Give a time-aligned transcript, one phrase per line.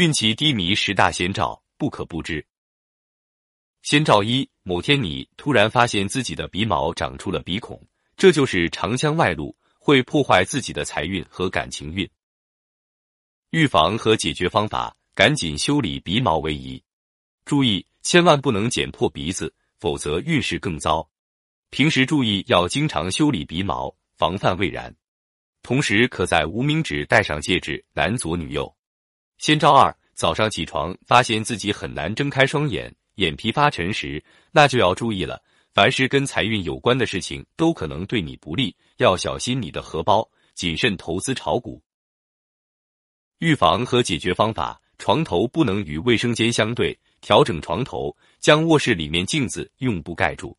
[0.00, 2.42] 运气低迷十大先兆不可不知。
[3.82, 7.78] 先兆一：某天你突然发现自己的鼻毛长出了鼻孔，
[8.16, 12.08] 这就是长枪外露，会破坏自己的财运和感情运。
[13.50, 16.82] 预防和解决方法：赶紧修理鼻毛为宜。
[17.44, 21.06] 注意，千万不能剪破鼻子，否则运势更糟。
[21.68, 24.96] 平时注意要经常修理鼻毛，防范未然。
[25.62, 28.74] 同时，可在无名指戴上戒指，男左女右。
[29.40, 34.22] 先兆二：早上起床发现自己很难睁开双眼，眼皮发沉时，
[34.52, 35.42] 那就要注意了。
[35.72, 41.82] 凡是跟财运有关的事情，都可能对你不利，要小心你的荷包，谨慎投资炒股。
[43.38, 50.54] 预防和解决方法：床头不能与卫生间相对，调整床头，将卧室里面镜子用布盖住。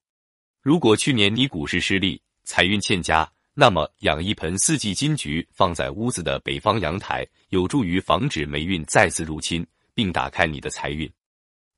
[0.60, 3.32] 如果去年你股市失利，财运欠佳。
[3.54, 11.12] 那么，养一盆四季金桔放在屋子的北方阳台，有助于防止霉运再次入侵，并打开你的财运。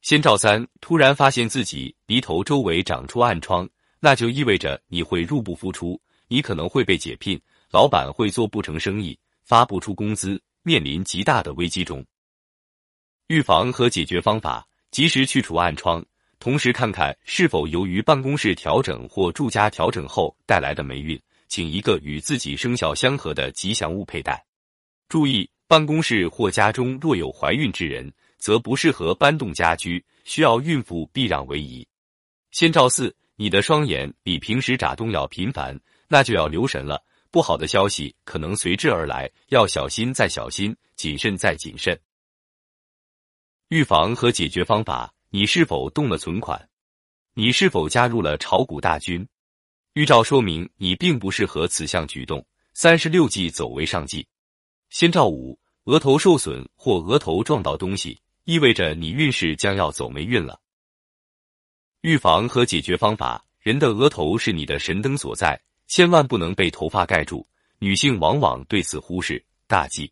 [0.04, 3.67] 先兆三：突然发现自己鼻头周围长出暗疮，
[4.00, 12.06] 那就意味着你会入不敷出，你可能会被解聘，老板会做不成生意，发不出工资，面临极大的危机中。
[13.28, 16.06] 预防和解决方法：及时去除暗疮，
[16.38, 21.19] 同时看看是否由于办公室调整或住家调整后带来的霉运。
[21.54, 24.44] 请一个与自己生肖相合的吉祥物佩戴。
[25.08, 31.88] 注意，办公室或家中若有怀孕之人，则不适合搬动家居，需要孕妇避让为宜。
[32.50, 41.96] 先兆四：你的双眼比平时眨动要频繁，那就要留神了，不好的消息可能随之而来，要小心再小心，谨慎再谨慎。
[43.68, 46.68] 预防和解决方法：你是否动了存款？
[47.36, 49.28] 你是否加入了炒股大军？
[49.94, 52.44] 预兆说明你并不适合此项举动。
[52.73, 54.27] 三十六计，走为上计。
[54.89, 60.59] 先兆五：额头受损或额头撞到东西，意味着你运势将要走霉运了。
[62.02, 67.47] 预防和解决方法：人的额头是你的神灯所在，千万不能被头发盖住。
[67.78, 69.44] 女性往往对此忽视。
[69.68, 70.12] 大忌。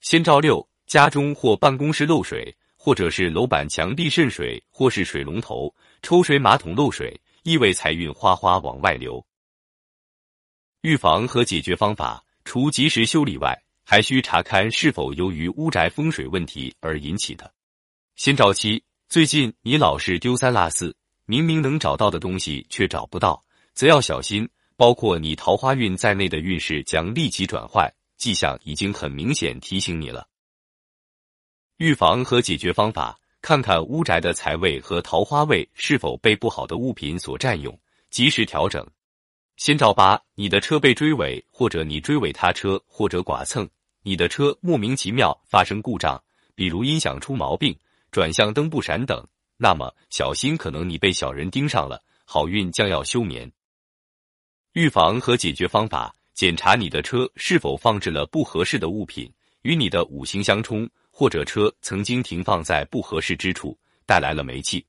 [0.00, 7.20] 先兆六：家中或办公室漏水，或者是楼板墙壁渗水，或是水龙头、抽水马桶漏水。
[7.48, 9.24] 意味财运哗哗往外流。
[10.82, 17.50] 预防和解决方法，除及时修理外，还需查看是否由于屋宅风水问题而引起的。
[18.16, 20.94] 先兆七：最近你老是丢三落四，
[21.24, 23.42] 明明能找到的东西却找不到，
[23.72, 24.46] 则要小心。
[24.76, 30.28] 包括你桃花运在内的运势将立即转坏，迹象已经很明显提醒你了。
[31.78, 33.18] 预防和解决方法。
[33.40, 37.78] 看看屋宅的财位和桃花位是否被不好的物品所占用，
[38.10, 38.86] 及时调整。
[39.56, 43.68] 先兆八：你的车被追尾，或者你追尾他车，或者剐蹭，
[44.02, 46.22] 你的车莫名其妙发生故障，
[46.54, 47.76] 比如音响出毛病、
[48.10, 49.26] 转向灯不闪等，
[49.56, 53.50] 那么小心，可能你被小人盯上了，好运将要休眠。
[54.72, 59.32] 预防和解决方法：检查你的车是否放置了不合适的物品，
[59.62, 60.88] 与你的五行相冲。
[61.18, 64.86] 或者车曾经停放在不合适之处，带来了煤气，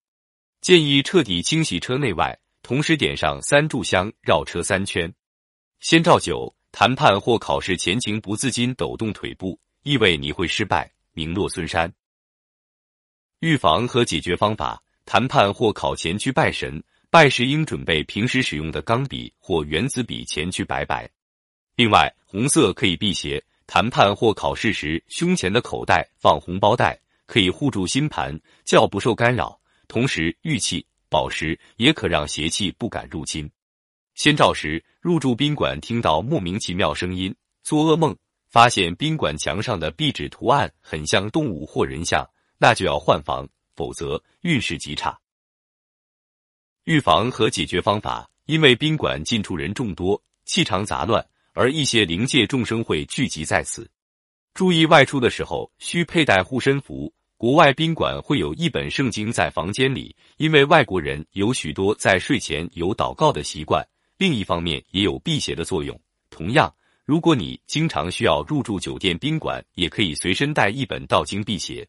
[0.61, 5.11] 建议彻底清洗车内外，同时点上三炷香，绕车三圈。
[5.79, 11.91] 先兆九：谈判或考试前情不自禁抖动腿部，意味你会失败，名落孙山。
[13.39, 21.09] 预防和解决方法：谈判或考前去拜神，拜时应准备平时使用的钢笔或原子笔前去拜拜。
[21.75, 23.43] 另外，红色可以辟邪。
[23.69, 28.35] 谈判或考试时，胸前的口袋放红包袋，可以护住心盘，
[28.65, 29.61] 较不受干扰。
[29.87, 33.47] 同时，玉器、宝石也可让邪气不敢入侵。
[34.15, 38.17] 先兆时，入住宾馆听到莫名其妙声音，做噩梦，
[38.49, 45.15] 发现宾馆墙上的壁纸图案很像动物或人像，那就要换房，否则运势极差。
[46.85, 51.23] 预防和解决方法：因为宾馆进出人众多，气场杂乱。
[51.59, 53.85] 而一些灵界众生会聚集在此，
[54.53, 57.13] 注意外出的时候需佩戴护身符。
[57.35, 63.85] 国外宾馆会有一本圣经在房间里，因为外国人有许多在睡前有祷告的习惯。
[64.17, 65.99] 另一方面也有辟邪的作用。
[66.29, 66.73] 同样，
[67.03, 71.85] 如果你经常需要入住酒店宾馆，也可以随身带一本道经辟邪。